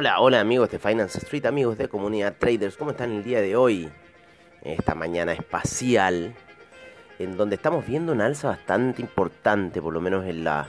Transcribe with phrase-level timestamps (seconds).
[0.00, 3.54] Hola, hola amigos de Finance Street, amigos de Comunidad Traders, ¿cómo están el día de
[3.54, 3.90] hoy?
[4.62, 6.32] Esta mañana espacial,
[7.18, 10.66] en donde estamos viendo una alza bastante importante, por lo menos en, la,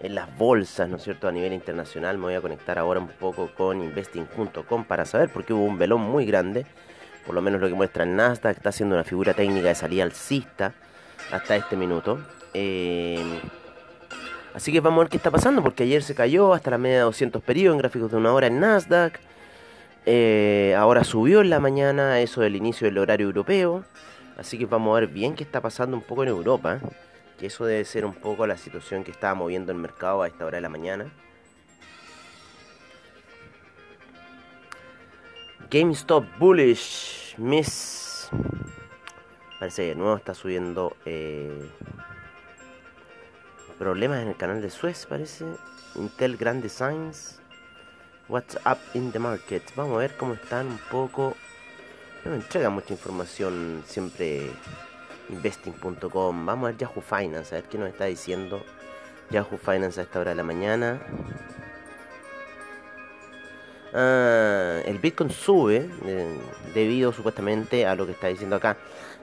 [0.00, 1.28] en las bolsas, ¿no es cierto?
[1.28, 5.44] A nivel internacional, me voy a conectar ahora un poco con investing.com para saber por
[5.44, 6.66] qué hubo un velón muy grande,
[7.24, 10.02] por lo menos lo que muestra el Nasdaq, está haciendo una figura técnica de salida
[10.02, 10.74] alcista
[11.30, 12.18] hasta este minuto.
[12.52, 13.22] Eh,
[14.54, 16.98] Así que vamos a ver qué está pasando, porque ayer se cayó hasta la media
[16.98, 19.18] de 200 periodos en gráficos de una hora en Nasdaq.
[20.06, 23.84] Eh, ahora subió en la mañana, eso del inicio del horario europeo.
[24.38, 26.78] Así que vamos a ver bien qué está pasando un poco en Europa.
[27.36, 30.44] Que eso debe ser un poco la situación que estaba moviendo el mercado a esta
[30.46, 31.12] hora de la mañana.
[35.68, 38.30] GameStop Bullish Miss.
[39.58, 40.96] Parece que de nuevo está subiendo.
[41.04, 41.68] Eh,
[43.78, 45.44] Problemas en el canal de Suez, parece.
[45.96, 47.40] Intel Grand Designs.
[48.28, 49.62] What's up in the market?
[49.74, 51.34] Vamos a ver cómo están un poco.
[52.24, 54.50] No me entrega mucha información siempre
[55.28, 56.46] investing.com.
[56.46, 58.64] Vamos a ver Yahoo Finance, a ver qué nos está diciendo
[59.30, 61.00] Yahoo Finance a esta hora de la mañana.
[63.92, 66.40] Ah, el Bitcoin sube eh,
[66.74, 68.76] debido supuestamente a lo que está diciendo acá.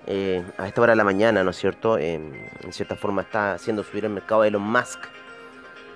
[0.07, 1.97] Eh, a esta hora de la mañana, ¿no es cierto?
[1.97, 4.99] en cierta forma está haciendo subir el mercado de Elon Musk,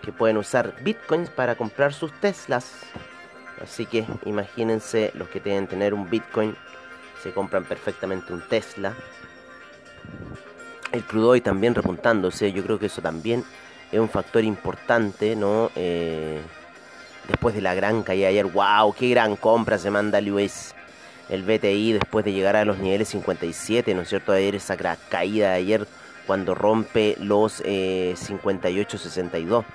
[0.01, 2.71] que pueden usar bitcoins para comprar sus Teslas.
[3.61, 6.55] Así que imagínense los que deben tener un bitcoin,
[7.23, 8.93] se compran perfectamente un Tesla.
[10.91, 13.43] El crudo hoy también repuntándose, yo creo que eso también
[13.91, 15.71] es un factor importante, ¿no?
[15.75, 16.39] Eh,
[17.27, 20.75] después de la gran caída ayer, wow, qué gran compra se manda Luis
[21.29, 24.31] el BTI después de llegar a los niveles 57, ¿no es cierto?
[24.31, 24.77] Ayer esa
[25.09, 25.87] caída de ayer
[26.27, 29.61] cuando rompe los 58.62.
[29.61, 29.65] Eh,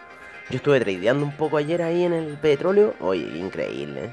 [0.50, 2.94] Yo estuve tradeando un poco ayer ahí en el petróleo.
[3.00, 4.06] Oye, increíble.
[4.06, 4.12] ¿eh?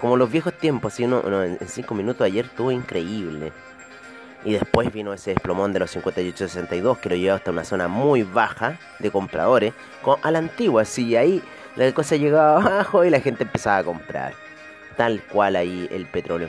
[0.00, 3.52] Como los viejos tiempos, así uno, en 5 minutos ayer estuvo increíble.
[4.44, 8.22] Y después vino ese desplomón de los 58.62 que lo llevó hasta una zona muy
[8.24, 9.72] baja de compradores.
[10.22, 11.42] A la antigua, así, ahí
[11.76, 14.34] la cosa llegaba abajo y la gente empezaba a comprar
[14.96, 16.48] tal cual ahí el petróleo.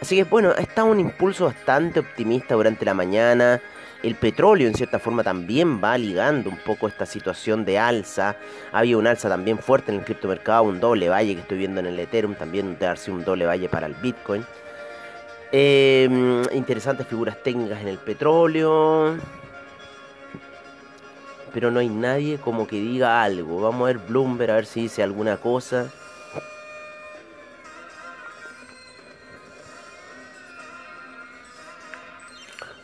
[0.00, 3.60] Así que bueno, está un impulso bastante optimista durante la mañana.
[4.02, 8.36] El petróleo en cierta forma también va ligando un poco esta situación de alza.
[8.70, 11.86] Había un alza también fuerte en el criptomercado, un doble valle que estoy viendo en
[11.86, 14.44] el Ethereum, también darse un doble valle para el Bitcoin.
[15.50, 19.16] Em, interesantes figuras técnicas en el petróleo.
[21.52, 23.62] Pero no hay nadie como que diga algo.
[23.62, 25.88] Vamos a ver Bloomberg a ver si dice alguna cosa.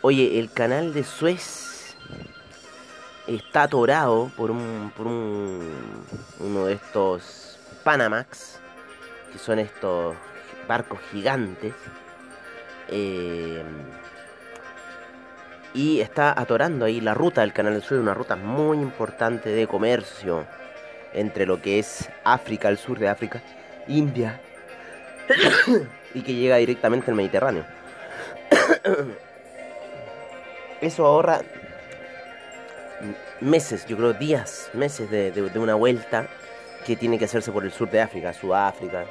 [0.06, 1.96] Oye, el canal de Suez
[3.26, 5.66] está atorado por un, por un
[6.40, 8.60] uno de estos Panamax,
[9.32, 10.14] que son estos
[10.68, 11.72] barcos gigantes.
[12.88, 13.62] Eh,
[15.72, 19.66] y está atorando ahí la ruta del canal de Suez, una ruta muy importante de
[19.66, 20.44] comercio
[21.14, 23.42] entre lo que es África, el sur de África,
[23.88, 24.38] India,
[26.14, 27.64] y que llega directamente al Mediterráneo.
[30.84, 31.42] eso ahorra
[33.40, 36.28] meses, yo creo días, meses de, una vuelta
[36.86, 39.04] que tiene que hacerse por el sur de África, Sudáfrica.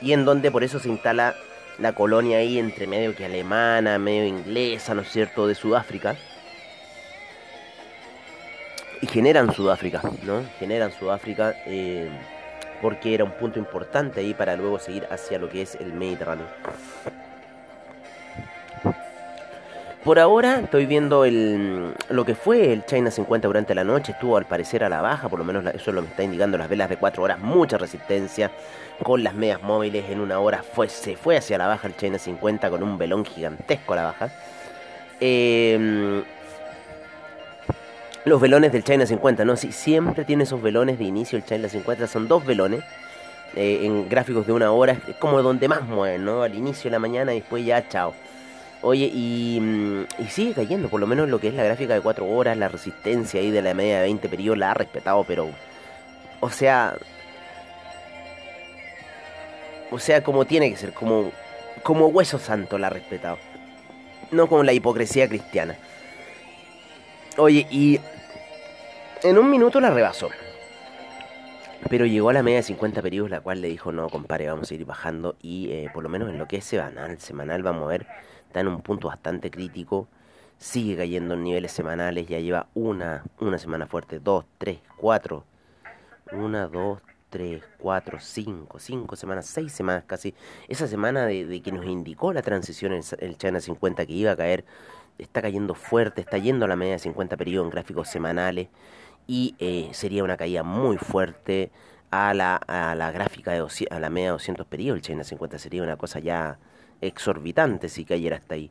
[0.00, 1.34] Y en donde por eso se instala
[1.78, 6.16] la colonia ahí entre medio que alemana, medio inglesa, ¿no es cierto?, de Sudáfrica.
[9.00, 10.42] Y generan Sudáfrica, ¿no?
[10.58, 11.54] Generan Sudáfrica.
[11.66, 12.10] Eh,
[12.84, 16.44] porque era un punto importante ahí para luego seguir hacia lo que es el Mediterráneo.
[20.04, 24.12] Por ahora estoy viendo el, lo que fue el China 50 durante la noche.
[24.12, 26.58] Estuvo al parecer a la baja, por lo menos eso es lo que está indicando
[26.58, 27.38] las velas de 4 horas.
[27.38, 28.50] Mucha resistencia
[29.02, 30.10] con las medias móviles.
[30.10, 33.24] En una hora fue, se fue hacia la baja el China 50 con un velón
[33.24, 34.30] gigantesco a la baja.
[35.22, 36.22] Eh,
[38.24, 39.56] los velones del China 50, ¿no?
[39.56, 42.06] Sí, siempre tiene esos velones de inicio el China 50.
[42.06, 42.82] Son dos velones
[43.54, 44.96] eh, en gráficos de una hora.
[45.06, 46.42] Es como donde más mueven, ¿no?
[46.42, 48.14] Al inicio de la mañana y después ya, chao.
[48.80, 49.10] Oye,
[49.60, 52.56] mm, y, sigue cayendo, por lo menos lo que es la gráfica de 4 horas,
[52.56, 55.48] la resistencia ahí de la media de 20 periodos la ha respetado, pero...
[56.40, 56.94] O sea...
[59.90, 61.30] O sea, como tiene que ser, como,
[61.82, 63.38] como hueso santo la ha respetado.
[64.30, 65.76] No como la hipocresía cristiana.
[67.36, 68.00] Oye, y
[69.22, 70.28] en un minuto la rebasó.
[71.90, 74.70] Pero llegó a la media de 50 periodos, la cual le dijo, no, compadre, vamos
[74.70, 75.36] a ir bajando.
[75.42, 78.06] Y eh, por lo menos en lo que es semanal, semanal vamos a ver
[78.54, 80.06] está en un punto bastante crítico,
[80.58, 85.44] sigue cayendo en niveles semanales, ya lleva una, una semana fuerte, dos, tres, cuatro,
[86.30, 87.00] una, dos,
[87.30, 90.36] tres, cuatro, cinco, cinco semanas, seis semanas casi.
[90.68, 94.36] Esa semana de, que nos indicó la transición en el China 50 que iba a
[94.36, 94.64] caer,
[95.18, 98.68] está cayendo fuerte, está yendo a la media de 50 periodos en gráficos semanales
[99.26, 101.70] y eh, sería una caída muy fuerte
[102.10, 104.98] a la, a la gráfica de a la media de 200 periodos.
[104.98, 106.58] El China 50 sería una cosa ya
[107.00, 108.70] exorbitante si cayera hasta ahí.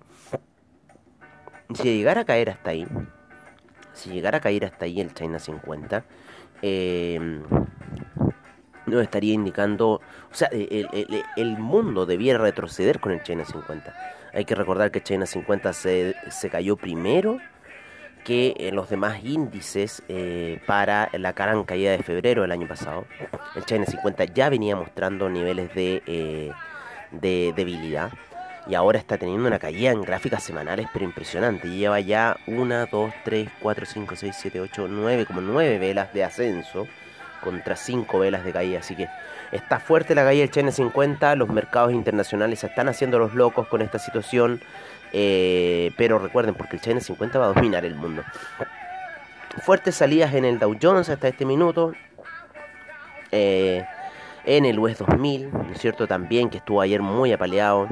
[1.74, 2.88] Si llegara a caer hasta ahí,
[3.94, 6.06] si llegara a caer hasta ahí el China 50,
[6.62, 7.42] eh,
[8.86, 10.01] nos estaría indicando,
[10.31, 13.94] o sea, el, mundo debiera retroceder con el China 50.
[14.34, 17.40] Hay que recordar que China 50 se, se cayó primero
[18.24, 23.06] que en los demás índices eh, para la gran caída de febrero del año pasado.
[23.56, 26.52] El China 50 ya venía mostrando niveles de eh,
[27.14, 28.12] de debilidad
[28.68, 31.70] y ahora está teniendo una caída en gráficas semanales pero impresionante.
[31.70, 36.24] Lleva ya 1, 2, 3, 4, 5, 6, 7, 8, 9, como 9 velas de
[36.24, 36.88] ascenso
[37.44, 38.80] contra 5 velas de caída.
[38.80, 39.10] Así que
[39.51, 41.36] está fuerte la caída del China 50.
[41.36, 44.62] Los mercados internacionales se están haciendo los locos con esta situación.
[45.12, 48.24] Eh, pero recuerden, porque el China 50 va a dominar el mundo.
[49.62, 51.94] Fuertes salidas en el Dow Jones hasta este minuto.
[53.31, 53.86] Eh,
[54.46, 56.07] en el US 2000, ¿no es cierto?
[56.07, 57.88] También que estuvo ayer muy apaleado.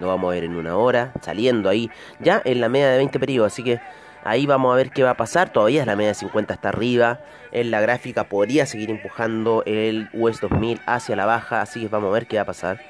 [0.00, 3.20] Lo vamos a ver en una hora, saliendo ahí, ya en la media de 20
[3.20, 3.80] periodos, así que
[4.24, 5.50] ahí vamos a ver qué va a pasar.
[5.50, 7.20] Todavía la media de 50 está arriba.
[7.50, 12.08] En la gráfica podría seguir empujando el US 2000 hacia la baja, así que vamos
[12.10, 12.80] a ver qué va a pasar.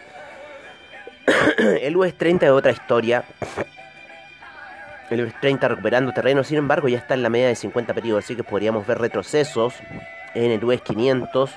[1.58, 3.25] el US 30 es otra historia.
[5.11, 8.25] El US 30 recuperando terreno, sin embargo, ya está en la media de 50 periodos,
[8.25, 9.75] así que podríamos ver retrocesos
[10.34, 11.50] en el US 500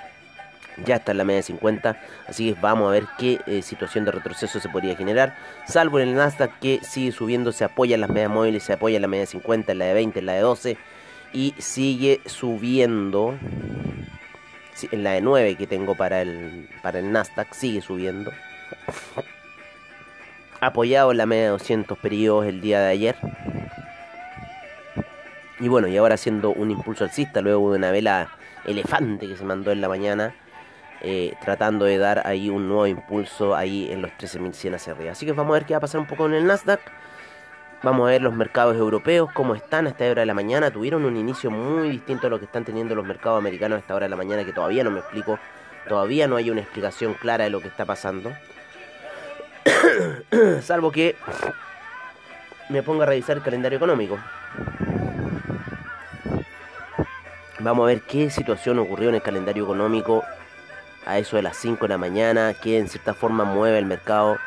[0.83, 4.05] ya está en la media de 50, así que vamos a ver qué eh, situación
[4.05, 5.35] de retroceso se podría generar,
[5.67, 8.97] salvo en el Nasdaq que sigue subiendo, se apoya en las medias móviles, se apoya
[8.97, 10.77] en la media de 50, en la de 20, en la de 12
[11.33, 13.37] y sigue subiendo
[14.91, 18.31] en la de 9 que tengo para el, para el Nasdaq, sigue subiendo.
[20.61, 23.15] Apoyado en la media de 200 periodos el día de ayer.
[25.59, 28.29] Y bueno, y ahora haciendo un impulso alcista luego de una vela
[28.65, 30.35] elefante que se mandó en la mañana,
[31.07, 35.11] eh, tratando de dar ahí un nuevo impulso ahí en los 13.100 hacia arriba.
[35.11, 36.81] Así que vamos a ver qué va a pasar un poco en el Nasdaq.
[37.83, 40.71] Vamos a ver los mercados europeos, cómo están a esta hora de la mañana.
[40.71, 43.93] Tuvieron un inicio muy distinto a lo que están teniendo los mercados americanos a esta
[43.93, 45.37] hora de la mañana, que todavía no me explico.
[45.87, 48.31] Todavía no hay una explicación clara de lo que está pasando.
[50.63, 51.15] Salvo que
[52.69, 54.17] me ponga a revisar el calendario económico.
[57.59, 60.23] Vamos a ver qué situación ocurrió en el calendario económico
[61.05, 64.37] a eso de las 5 de la mañana, que en cierta forma mueve el mercado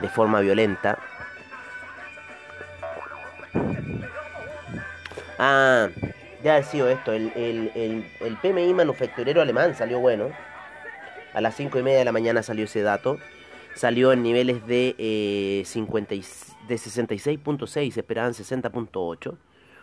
[0.00, 0.98] de forma violenta.
[5.38, 5.88] Ah,
[6.42, 8.04] ya ha sido esto, el,
[8.42, 10.30] PMI manufacturero alemán salió bueno.
[11.34, 13.18] A las 5 y media de la mañana salió ese dato.
[13.74, 19.36] Salió en niveles de, eh, de 66.6, esperaban 60.8.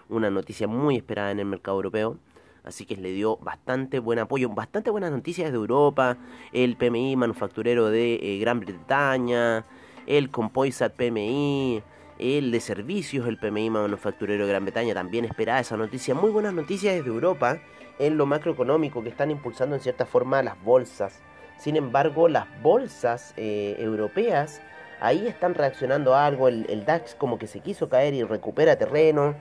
[0.10, 2.18] Una noticia muy esperada en el mercado europeo
[2.66, 6.18] así que le dio bastante buen apoyo, bastante buenas noticias de Europa,
[6.52, 9.66] el PMI manufacturero de eh, Gran Bretaña,
[10.08, 11.84] el Composite PMI,
[12.18, 16.54] el de servicios, el PMI manufacturero de Gran Bretaña, también esperaba esa noticia, muy buenas
[16.54, 17.60] noticias desde Europa
[18.00, 21.22] en lo macroeconómico que están impulsando en cierta forma las bolsas.
[21.58, 24.62] Sin embargo, las bolsas eh, europeas
[25.00, 29.36] ahí están reaccionando a algo, el DAX como que se quiso caer y recupera terreno.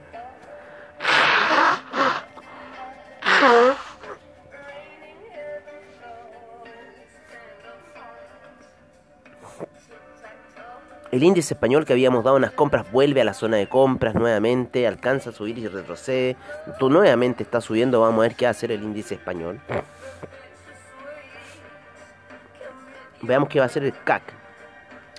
[11.15, 14.85] El índice español que habíamos dado unas compras vuelve a la zona de compras nuevamente,
[14.89, 16.37] alcanza a subir y retrocede.
[16.81, 19.61] Tú nuevamente está subiendo, vamos a ver qué va a hacer el índice español.
[23.23, 24.23] Veamos qué va a hacer el CAC.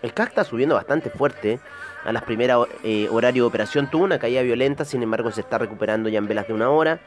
[0.01, 1.61] El CAC está subiendo bastante fuerte.
[2.03, 5.57] A las primeras eh, horario de operación tuvo una caída violenta, sin embargo se está
[5.57, 6.99] recuperando ya en velas de una hora.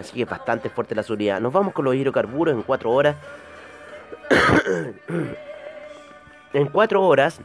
[0.00, 1.40] Así que es bastante fuerte la subida.
[1.40, 3.16] Nos vamos con los hidrocarburos en 4 horas.
[6.52, 7.40] en 4 horas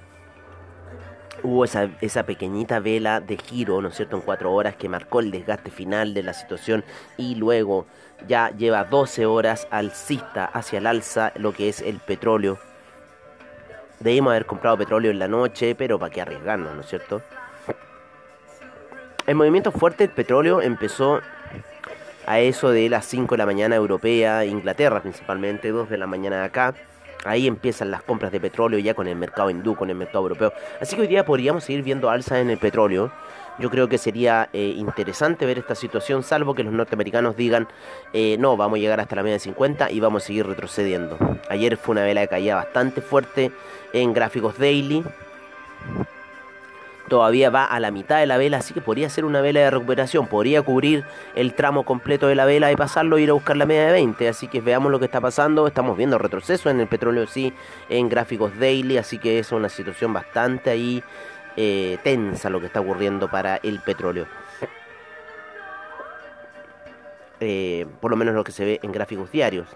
[1.44, 5.20] hubo esa, esa, pequeñita vela de giro, ¿no es cierto?, en cuatro horas que marcó
[5.20, 6.84] el desgaste final de la situación
[7.18, 7.86] y luego
[8.28, 12.58] ya lleva 12 horas alcista hacia el alza lo que es el petróleo.
[14.00, 17.22] Debimos haber comprado petróleo en la noche, pero para qué arriesgarnos, ¿no es cierto?
[19.26, 21.22] El movimiento fuerte del petróleo empezó
[22.26, 26.44] a eso de las 5 de la mañana europea, Inglaterra principalmente, 2 de la mañana
[26.44, 26.74] acá.
[27.24, 30.54] Ahí empiezan las compras de petróleo ya con el mercado hindú, con el mercado europeo.
[30.80, 33.12] Así que hoy día podríamos seguir viendo alzas en el petróleo.
[33.58, 37.68] Yo creo que sería eh, interesante ver esta situación, salvo que los norteamericanos digan,
[38.14, 41.18] eh, no, vamos a llegar hasta la media de 50 y vamos a seguir retrocediendo.
[41.50, 43.52] Ayer fue una vela de caída bastante fuerte
[43.94, 45.04] en gráficos daily
[47.08, 49.72] todavía va a la mitad de la vela, así que podría ser una vela de
[49.72, 51.04] recuperación, podría cubrir
[51.36, 53.92] el tramo completo de la vela y pasarlo e ir a buscar la media de
[53.92, 57.54] 20, así que veamos lo que está pasando, estamos viendo retroceso en el petróleo sí,
[57.90, 61.04] en gráficos daily, así que es una situación bastante ahí
[61.58, 64.28] eh, tensa lo que está ocurriendo para el petróleo.
[67.42, 69.68] Eh, por lo menos lo que se ve en gráficos diarios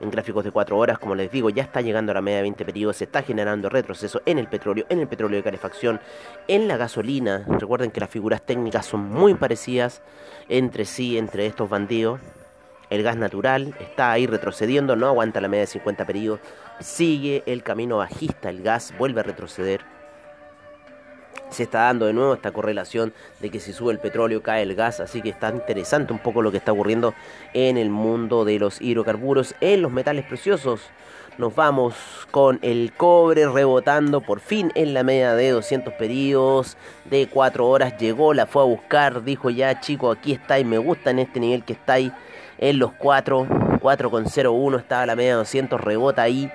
[0.00, 2.42] en gráficos de 4 horas, como les digo, ya está llegando a la media de
[2.42, 6.00] 20 periodos, se está generando retroceso en el petróleo, en el petróleo de calefacción,
[6.48, 7.44] en la gasolina.
[7.48, 10.02] Recuerden que las figuras técnicas son muy parecidas
[10.48, 12.20] entre sí, entre estos bandidos.
[12.88, 16.40] El gas natural está ahí retrocediendo, no aguanta la media de 50 periodos,
[16.80, 19.99] sigue el camino bajista, el gas vuelve a retroceder
[21.50, 24.74] se está dando de nuevo esta correlación de que si sube el petróleo cae el
[24.74, 27.14] gas, así que está interesante un poco lo que está ocurriendo
[27.54, 30.80] en el mundo de los hidrocarburos, en los metales preciosos.
[31.38, 31.94] Nos vamos
[32.30, 36.76] con el cobre rebotando por fin en la media de 200 periodos
[37.06, 37.96] de 4 horas.
[37.98, 41.40] Llegó, la fue a buscar, dijo ya chico, aquí está y me gusta en este
[41.40, 42.12] nivel que está ahí
[42.58, 43.69] en los 4.
[43.80, 46.50] 4,01 estaba la media de 200, rebota ahí,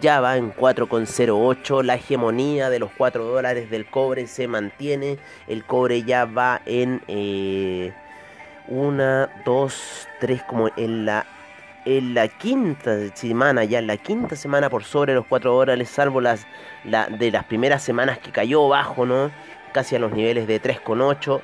[0.00, 1.82] ya va en 4,08.
[1.82, 5.18] La hegemonía de los 4 dólares del cobre se mantiene.
[5.46, 7.02] El cobre ya va en
[8.68, 11.26] 1, 2, 3, como en la
[11.86, 16.20] en la quinta semana, ya en la quinta semana por sobre los 4 dólares, salvo
[16.20, 16.46] las
[16.84, 19.06] la, de las primeras semanas que cayó bajo.
[19.72, 21.40] Casi a los niveles de 3,8.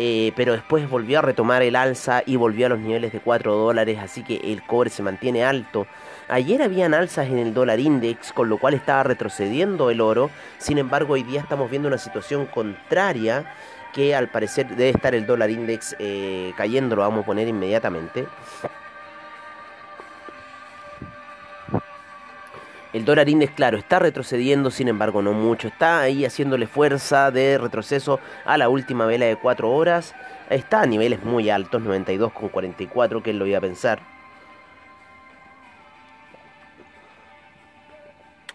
[0.00, 3.52] Eh, pero después volvió a retomar el alza y volvió a los niveles de 4
[3.56, 5.88] dólares, así que el cobre se mantiene alto.
[6.28, 10.78] Ayer habían alzas en el dólar index, con lo cual estaba retrocediendo el oro, sin
[10.78, 13.52] embargo hoy día estamos viendo una situación contraria
[13.92, 18.26] que al parecer debe estar el dólar index eh, cayendo, lo vamos a poner inmediatamente.
[22.98, 25.68] El dólar index, claro, está retrocediendo, sin embargo, no mucho.
[25.68, 30.16] Está ahí haciéndole fuerza de retroceso a la última vela de 4 horas.
[30.50, 34.00] Está a niveles muy altos, 92,44, que lo iba a pensar.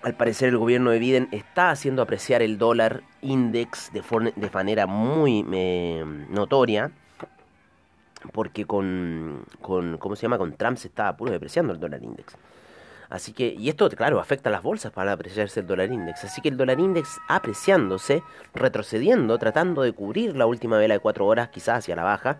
[0.01, 4.01] Al parecer el gobierno de Biden está haciendo apreciar el dólar index de,
[4.35, 6.91] de manera muy eh, notoria.
[8.33, 10.37] Porque con, con, ¿cómo se llama?
[10.37, 12.35] Con Trump se está puro depreciando el dólar index.
[13.13, 16.23] Así que, y esto, claro, afecta a las bolsas para apreciarse el dólar index.
[16.23, 18.23] Así que el dólar index apreciándose,
[18.55, 22.39] retrocediendo, tratando de cubrir la última vela de 4 horas, quizás hacia la baja.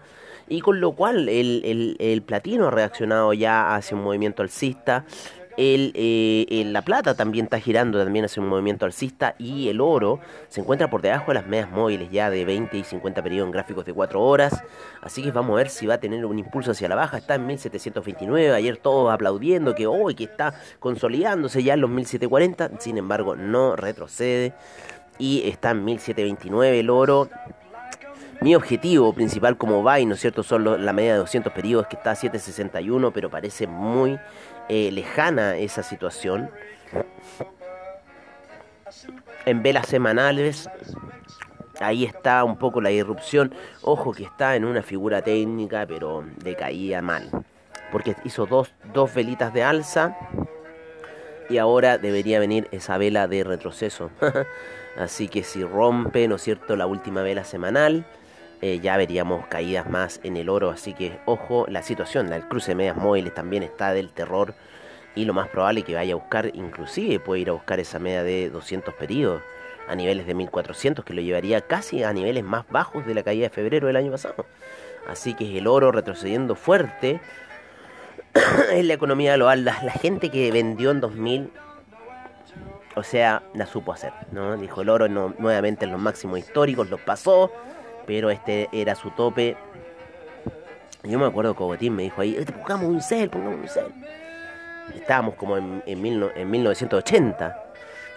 [0.49, 5.05] Y con lo cual el, el, el platino ha reaccionado ya hacia un movimiento alcista.
[5.55, 10.19] Eh, la plata también está girando, también hace un movimiento alcista y el oro
[10.49, 13.51] se encuentra por debajo de las medias móviles ya de 20 y 50 periodos en
[13.51, 14.63] gráficos de 4 horas.
[15.01, 17.17] Así que vamos a ver si va a tener un impulso hacia la baja.
[17.17, 22.79] Está en 1729, ayer todos aplaudiendo que hoy que está consolidándose ya en los 1740,
[22.79, 24.53] sin embargo no retrocede
[25.19, 27.29] y está en 1729 el oro.
[28.41, 30.43] Mi objetivo principal como buy, ¿no es cierto?
[30.43, 34.19] Son la media de 200 periodos que está a 761, pero parece muy
[34.69, 36.49] eh, lejana esa situación.
[39.45, 40.69] En velas semanales,
[41.79, 43.53] ahí está un poco la irrupción.
[43.81, 47.29] Ojo que está en una figura técnica, pero decaía mal.
[47.91, 50.17] Porque hizo dos, dos velitas de alza
[51.49, 54.11] y ahora debería venir esa vela de retroceso.
[54.97, 58.05] Así que si rompe, ¿no es cierto?, la última vela semanal,
[58.65, 60.69] eh, ya veríamos caídas más en el oro.
[60.69, 64.53] Así que ojo, la situación, el cruce de medias móviles también está del terror.
[65.15, 67.99] y lo más probable es que vaya a buscar, inclusive puede ir a buscar esa
[67.99, 69.41] media de 200 periodos
[69.89, 73.43] a niveles de 1400 que lo llevaría casi a niveles más bajos de la caída
[73.43, 74.45] de febrero del año pasado.
[75.09, 77.19] Así que el oro retrocediendo fuerte
[78.71, 79.65] en la economía global.
[79.65, 81.51] La, la, gente que vendió en 2000,
[82.95, 84.55] o sea, la supo hacer, ¿no?
[84.55, 87.51] Dijo el oro no, nuevamente en los máximos históricos, los pasó,
[88.05, 89.57] pero este era su tope.
[91.03, 93.85] Yo me acuerdo que Cogotín me dijo ahí, pongamos un cel, pongamos un cel.
[94.95, 97.63] Estábamos como en, en 1980.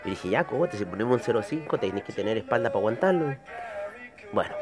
[0.04, 3.34] Y dije, ya, Cogote, si ponemos un 0.5 tenés que tener espalda para aguantarlo.
[4.32, 4.54] Bueno,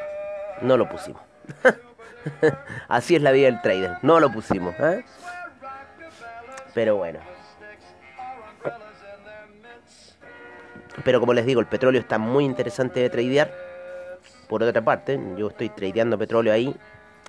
[0.62, 1.20] no lo pusimos.
[2.88, 4.74] Así es la vida del trader, no lo pusimos.
[4.80, 5.04] ¿eh?
[6.72, 7.20] Pero bueno.
[11.04, 13.63] Pero como les digo, el petróleo está muy interesante de tradear.
[14.54, 16.72] Por otra parte, yo estoy tradeando petróleo ahí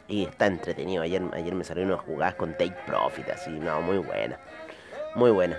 [0.08, 1.02] y está entretenido.
[1.02, 4.38] Ayer, ayer me salieron unas jugadas con take profit, así, no, muy buena.
[5.16, 5.58] Muy buena.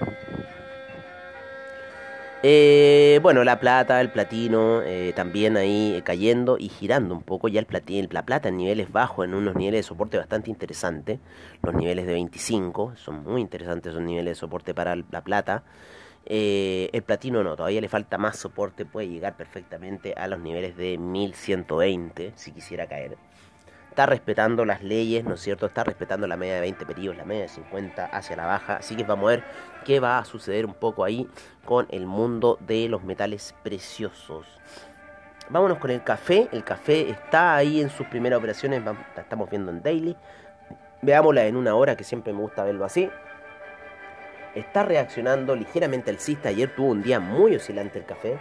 [2.45, 7.49] Eh, bueno, la plata, el platino, eh, también ahí cayendo y girando un poco.
[7.49, 11.19] Ya el platino, la plata en niveles bajos, en unos niveles de soporte bastante interesantes.
[11.65, 15.65] Los niveles de 25 son muy interesantes, son niveles de soporte para la plata.
[16.27, 20.77] Eh, el platino no, todavía le falta más soporte, puede llegar perfectamente a los niveles
[20.77, 23.17] de 1120 si quisiera caer
[23.97, 25.65] está respetando las leyes, ¿no es cierto?
[25.65, 28.77] Está respetando la media de 20 periodos, la media de 50 hacia la baja.
[28.77, 29.45] Así que vamos a ver
[29.87, 31.27] qué va a suceder un poco ahí
[31.65, 34.45] con el mundo de los metales preciosos.
[35.49, 36.47] Vámonos con el café.
[36.53, 38.85] El café está ahí en sus primeras operaciones.
[38.85, 40.15] La estamos viendo en daily.
[41.01, 43.09] Veámosla en una hora, que siempre me gusta verlo así.
[44.57, 46.49] Está reaccionando ligeramente el cista.
[46.49, 48.37] Ayer tuvo un día muy oscilante el café,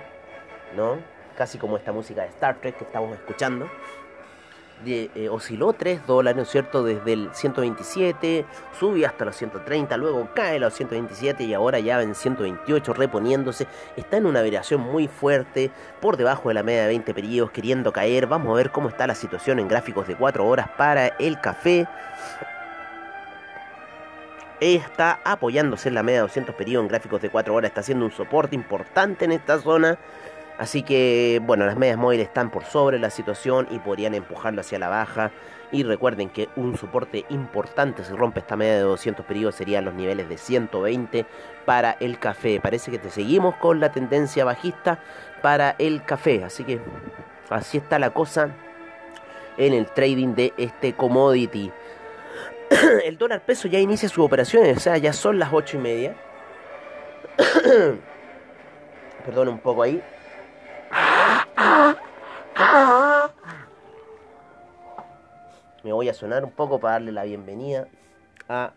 [0.76, 0.98] ¿no?
[1.38, 3.70] Casi como esta música de Star Trek que estamos escuchando
[4.86, 6.84] eh, osciló 3 dólares, ¿no es cierto?
[6.84, 8.46] Desde el 127,
[8.78, 13.68] sube hasta los 130, luego cae a los 127 y ahora ya en 128 reponiéndose.
[13.96, 17.92] Está en una variación muy fuerte, por debajo de la media de 20 periodos, queriendo
[17.92, 18.28] caer.
[18.28, 21.88] Vamos a ver cómo está la situación en gráficos de 4 horas para el café.
[24.62, 28.06] Está apoyándose en la media de 200 periodos en gráficos de 4 horas, está haciendo
[28.06, 29.98] un soporte importante en esta zona.
[30.58, 34.80] Así que, bueno, las medias móviles están por sobre la situación y podrían empujarlo hacia
[34.80, 35.32] la baja.
[35.72, 39.94] Y recuerden que un soporte importante si rompe esta media de 200 periodos serían los
[39.94, 41.26] niveles de 120
[41.66, 42.62] para el café.
[42.62, 45.00] Parece que te seguimos con la tendencia bajista
[45.42, 46.46] para el café.
[46.46, 46.80] Así que
[47.50, 48.52] así está la cosa
[49.58, 51.74] en el trading de este commodity.
[53.06, 56.16] el dólar peso ya inicia sus operaciones, o sea, ya son las 8 y media.
[59.26, 60.02] Perdón un poco ahí.
[65.84, 67.88] Me voy a sonar un poco para darle la bienvenida
[68.50, 68.74] a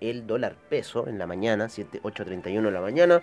[0.00, 3.22] el dólar peso en la mañana, 8.31 de la mañana.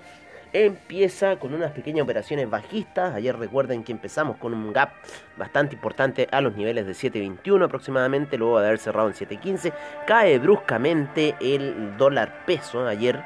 [0.51, 3.13] Empieza con unas pequeñas operaciones bajistas.
[3.13, 4.91] Ayer recuerden que empezamos con un gap
[5.37, 9.73] bastante importante a los niveles de 7.21 aproximadamente, luego de haber cerrado en 7.15.
[10.07, 13.23] Cae bruscamente el dólar peso ayer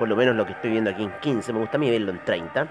[0.00, 2.10] por lo menos lo que estoy viendo aquí en 15, me gusta a mí verlo
[2.10, 2.66] en 30.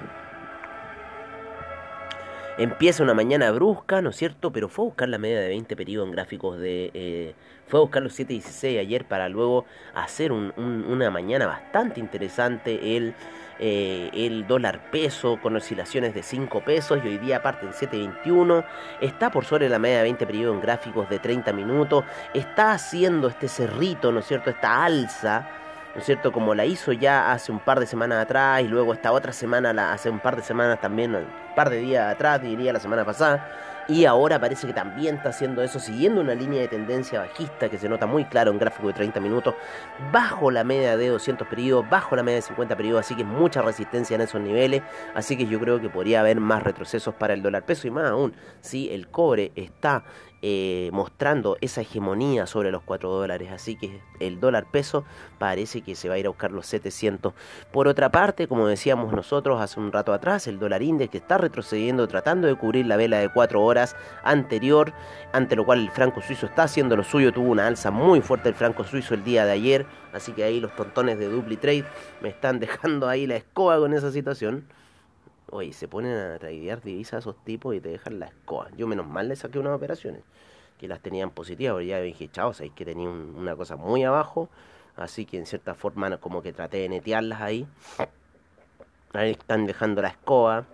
[2.60, 4.52] Empieza una mañana brusca, ¿no es cierto?
[4.52, 6.92] Pero fue a buscar la media de 20 periodos en gráficos de...
[6.94, 7.34] Eh,
[7.68, 9.64] fue a buscar los 7.16 ayer para luego
[9.96, 13.16] hacer una mañana bastante interesante el,
[13.60, 18.66] eh, el dólar peso con oscilaciones de 5 pesos y hoy día aparte en 7.21.
[19.00, 22.04] Está por sobre la media de 20 periodos en gráficos de 30 minutos.
[22.34, 24.50] Está haciendo este cerrito, ¿no es cierto?
[24.50, 25.59] Esta alza
[25.94, 26.32] ¿no es cierto?
[26.32, 29.74] Como la hizo ya hace un par de semanas atrás y luego esta otra semana,
[29.74, 31.26] la, hace un par de semanas también, un
[31.56, 33.48] par de días atrás, diría la semana pasada.
[33.90, 37.80] Y ahora parece que también está haciendo eso, siguiendo una línea de tendencia bajista que
[37.80, 39.56] se nota muy claro en gráfico de 30 minutos,
[40.12, 43.64] bajo la media de 200 periodos, bajo la media de 50 periodos, así que mucha
[43.64, 44.84] resistencia en esos niveles.
[45.16, 48.12] Así que yo creo que podría haber más retrocesos para el dólar peso y más
[48.12, 50.04] aún, si el cobre está
[50.42, 53.52] eh, mostrando esa hegemonía sobre los 4 dólares.
[53.52, 55.04] Así que el dólar peso
[55.38, 57.34] parece que se va a ir a buscar los 700.
[57.72, 61.38] Por otra parte, como decíamos nosotros hace un rato atrás, el dólar index que está
[61.38, 64.94] retrocediendo, tratando de cubrir la vela de 4 horas anterior,
[65.34, 67.34] ante lo cual el franco suizo está haciendo lo suyo.
[67.34, 69.86] Tuvo una alza muy fuerte el franco suizo el día de ayer.
[70.14, 71.86] Así que ahí los tontones de Dupli Trade
[72.22, 74.66] me están dejando ahí la escoba con esa situación.
[75.52, 78.70] Oye, se ponen a tradear divisas a esos tipos y te dejan la escoba.
[78.78, 80.22] Yo menos mal le saqué unas operaciones
[80.80, 84.48] que las tenían positivas, porque ya dije, chao, sabéis que tenía una cosa muy abajo,
[84.96, 87.68] así que en cierta forma como que traté de netearlas ahí.
[89.14, 90.66] Ahí están dejando la escoba.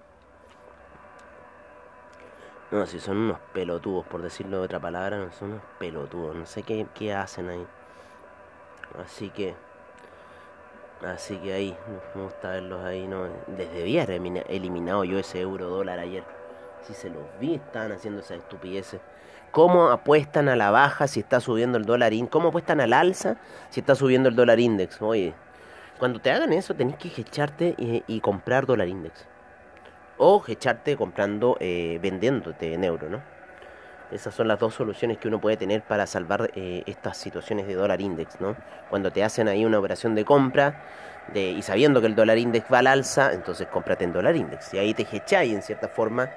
[2.72, 6.64] No, si son unos pelotudos, por decirlo de otra palabra, son unos pelotudos, no sé
[6.64, 7.66] qué, qué hacen ahí.
[9.04, 9.56] Así que
[11.04, 11.78] Así que ahí,
[12.16, 13.28] me gusta verlos ahí, ¿no?
[13.48, 14.12] Desde haber
[14.50, 16.24] eliminado yo ese euro dólar ayer.
[16.82, 19.02] Si se los vi, estaban haciendo esas estupideces.
[19.52, 22.32] ¿Cómo apuestan a la baja si está subiendo el dólar index?
[22.32, 23.38] ¿Cómo apuestan al alza
[23.70, 25.02] si está subiendo el dólar index?
[25.02, 25.34] Oye,
[25.98, 29.26] cuando te hagan eso tenés que echarte y, comprar dólar index.
[30.18, 33.35] O echarte comprando, eh, vendiéndote en euro, ¿no?
[34.12, 37.74] Esas son las dos soluciones que uno puede tener para salvar eh, estas situaciones de
[37.74, 38.56] dólar index, ¿no?
[38.90, 40.84] Cuando te hacen ahí una operación de compra
[41.34, 44.74] y sabiendo que el dólar index va al alza, entonces cómprate en dólar index.
[44.74, 46.30] Y ahí te echáis en cierta forma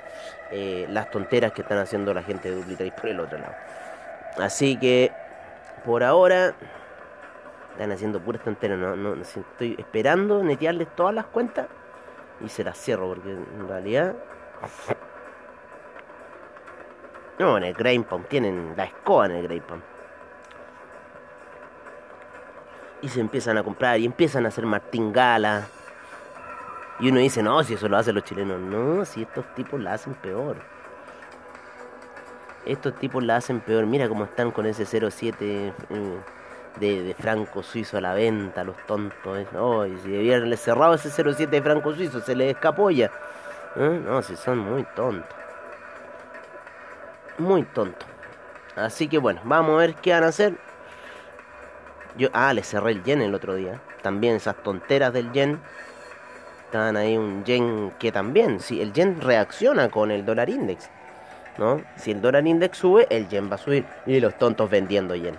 [0.50, 3.54] eh, las tonteras que están haciendo la gente de DupliTrade por el otro lado.
[4.38, 5.12] Así que
[5.84, 6.54] por ahora
[7.72, 11.66] están haciendo puras tonteras, no, no, estoy esperando netearles todas las cuentas
[12.44, 14.14] y se las cierro porque en realidad
[17.38, 19.62] no, en el Grey tienen la escoba en el Grey
[23.00, 25.68] Y se empiezan a comprar y empiezan a hacer martingala.
[26.98, 28.58] Y uno dice, no, si eso lo hacen los chilenos.
[28.60, 30.56] No, si estos tipos la hacen peor.
[32.66, 33.86] Estos tipos la hacen peor.
[33.86, 39.46] Mira cómo están con ese 07 mm, de, franco suizo a la venta, los tontos.
[39.56, 43.12] Oh, y si debieran cerrado ese 07 de franco suizo, se les escapó ya.
[43.76, 44.02] ¿Eh?
[44.04, 45.47] No, si son muy tontos
[47.38, 48.06] muy tonto.
[48.76, 50.54] Así que bueno, vamos a ver qué van a hacer.
[52.16, 53.80] Yo, ah, le cerré el yen el otro día.
[54.02, 55.60] También esas tonteras del yen.
[56.64, 60.90] Estaban ahí un yen que también, si el yen reacciona con el dólar index.
[61.56, 61.82] ¿No?
[61.96, 63.84] Si el dólar index sube, el yen va a subir.
[64.06, 65.38] Y los tontos vendiendo yen.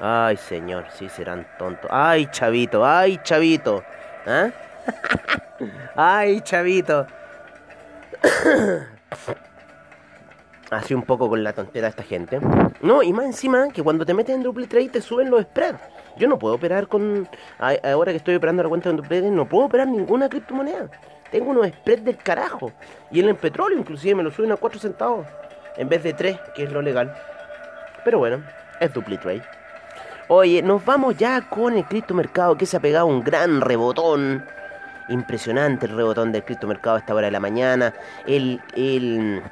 [0.00, 1.90] Ay, señor, sí serán tontos.
[1.92, 3.84] Ay, chavito, ay, chavito.
[4.26, 4.50] ¿Ah?
[5.96, 7.06] ay, chavito.
[10.70, 12.40] así un poco con la tontera esta gente.
[12.80, 15.80] No, y más encima que cuando te metes en double trade te suben los spreads.
[16.16, 17.28] Yo no puedo operar con.
[17.58, 20.88] Ahora que estoy operando la cuenta de double trade, no puedo operar ninguna criptomoneda.
[21.30, 22.72] Tengo unos spreads del carajo.
[23.10, 25.26] Y en el petróleo, inclusive, me lo suben a 4 centavos
[25.76, 27.14] en vez de 3, que es lo legal.
[28.04, 28.42] Pero bueno,
[28.80, 29.42] es double trade.
[30.28, 34.44] Oye, nos vamos ya con el criptomercado que se ha pegado un gran rebotón.
[35.08, 37.92] Impresionante el rebotón del criptomercado a esta hora de la mañana.
[38.26, 38.60] El.
[38.74, 39.42] el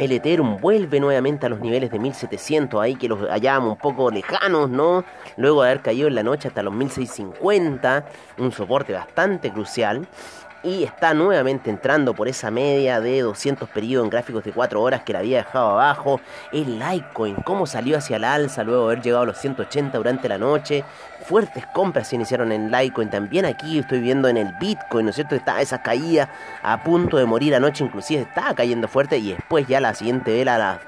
[0.00, 4.10] el Ethereum vuelve nuevamente a los niveles de 1700, ahí que los hallábamos un poco
[4.10, 5.04] lejanos, ¿no?
[5.36, 8.06] Luego de haber caído en la noche hasta los 1650,
[8.38, 10.08] un soporte bastante crucial
[10.62, 15.02] y está nuevamente entrando por esa media de 200 periodos en gráficos de 4 horas
[15.02, 16.20] que la había dejado abajo.
[16.52, 20.28] El Litecoin, cómo salió hacia el alza luego de haber llegado a los 180 durante
[20.28, 20.84] la noche.
[21.24, 23.10] Fuertes compras se iniciaron en Litecoin.
[23.10, 25.34] También aquí estoy viendo en el Bitcoin, ¿no es cierto?
[25.34, 26.30] Está esa caída
[26.62, 30.58] a punto de morir anoche, inclusive estaba cayendo fuerte y después ya la siguiente vela,
[30.58, 30.80] la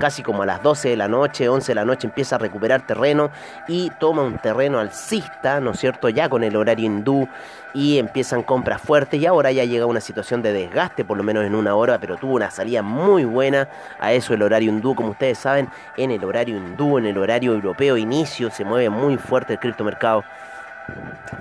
[0.00, 2.86] casi como a las 12 de la noche, 11 de la noche empieza a recuperar
[2.86, 3.30] terreno
[3.68, 6.08] y toma un terreno alcista, ¿no es cierto?
[6.08, 7.28] Ya con el horario hindú
[7.74, 11.44] y empiezan compras fuertes y ahora ya llega una situación de desgaste por lo menos
[11.44, 15.10] en una hora, pero tuvo una salida muy buena a eso el horario hindú, como
[15.10, 19.54] ustedes saben, en el horario hindú, en el horario europeo inicio se mueve muy fuerte
[19.54, 20.24] el criptomercado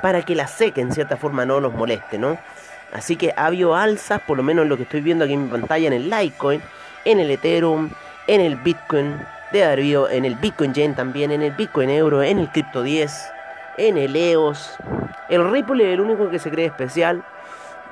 [0.02, 2.38] para que la seque en cierta forma no nos moleste, ¿no?
[2.94, 5.50] Así que ha habido alzas, por lo menos lo que estoy viendo aquí en mi
[5.50, 6.62] pantalla en el Litecoin,
[7.06, 7.89] en el Ethereum,
[8.28, 9.20] en el Bitcoin,
[9.52, 13.32] de haber en el Bitcoin Yen también, en el Bitcoin Euro, en el Crypto 10,
[13.78, 14.78] en el EOS.
[15.30, 17.24] El Ripple es el único que se cree especial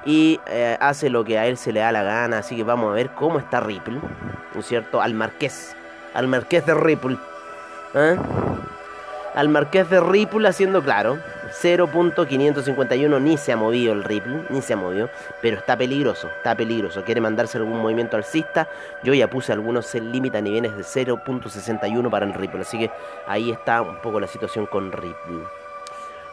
[0.05, 2.39] y eh, hace lo que a él se le da la gana.
[2.39, 3.99] Así que vamos a ver cómo está Ripple,
[4.53, 5.01] ¿no es cierto?
[5.01, 5.75] Al Marqués,
[6.13, 7.17] al Marqués de Ripple.
[7.93, 8.17] ¿eh?
[9.35, 11.19] Al Marqués de Ripple haciendo claro
[11.61, 15.09] 0.551 ni se ha movido el Ripple, ni se ha movido,
[15.41, 17.03] pero está peligroso, está peligroso.
[17.03, 18.67] Quiere mandarse algún movimiento alcista.
[19.03, 22.91] Yo ya puse algunos límite a niveles de 0.61 para el Ripple, así que
[23.27, 25.43] ahí está un poco la situación con Ripple.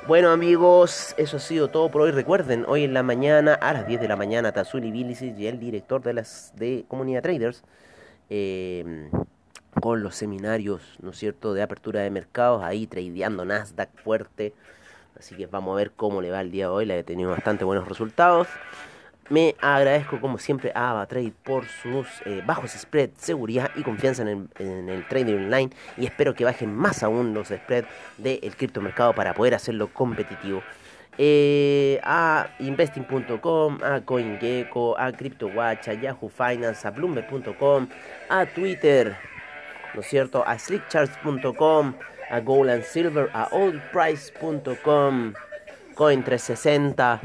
[0.07, 2.11] Bueno amigos, eso ha sido todo por hoy.
[2.11, 5.59] Recuerden, hoy en la mañana, a las 10 de la mañana, Tazuli Bilicis y el
[5.59, 7.65] director de las de Comunidad Traders,
[8.29, 9.09] eh,
[9.81, 14.53] con los seminarios, ¿no es cierto?, de apertura de mercados, ahí tradeando Nasdaq fuerte,
[15.19, 16.87] Así que vamos a ver cómo le va el día de hoy.
[16.87, 18.49] Le he tenido bastante buenos resultados.
[19.31, 24.49] Me agradezco como siempre a AvaTrade por sus eh, bajos spreads, seguridad y confianza en
[24.59, 25.71] el, trading online.
[25.97, 30.63] Y espero que bajen más aún los spreads del criptomercado para poder hacerlo competitivo.
[31.17, 37.89] Eh, a investing.com, a CoinGecko, a CryptoWatch, a Yahoo Finance, a Bloomberg.com,
[38.29, 39.17] a Twitter,
[39.95, 40.45] ¿no es cierto?
[40.47, 41.95] A SlickCharts.com
[42.31, 45.35] a Gold and Silver, a oldprice.com,
[45.95, 47.21] Coin360,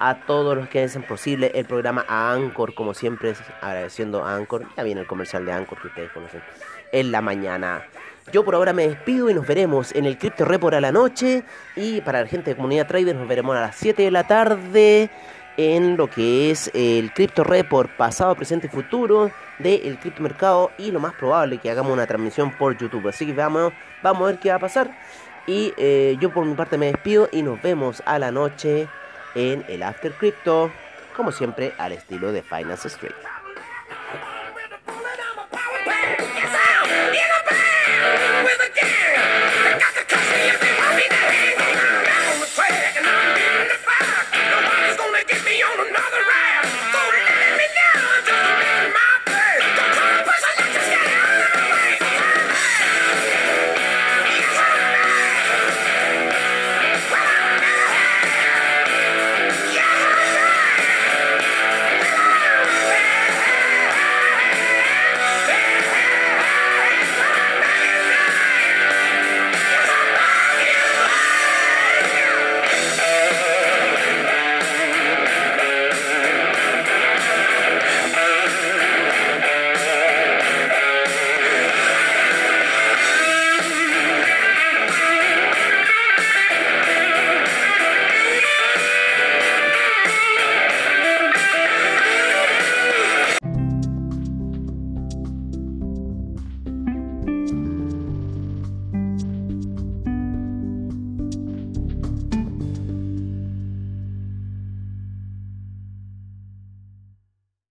[0.00, 4.66] a todos los que hacen posible el programa a Anchor, como siempre, agradeciendo a Anchor.
[4.76, 6.42] Ya viene el comercial de Anchor que ustedes conocen
[6.90, 7.86] en la mañana.
[8.32, 11.44] Yo por ahora me despido y nos veremos en el Crypto Report a la noche.
[11.76, 15.10] Y para la gente de Comunidad Trader nos veremos a las 7 de la tarde
[15.58, 20.90] en lo que es el Crypto Report pasado, presente y futuro del cripto mercado y
[20.90, 23.08] lo más probable que hagamos una transmisión por YouTube.
[23.08, 24.98] Así que vamos, vamos a ver qué va a pasar.
[25.46, 28.88] Y eh, yo por mi parte me despido y nos vemos a la noche
[29.34, 30.70] en el After Crypto,
[31.16, 33.14] como siempre al estilo de Finance Street.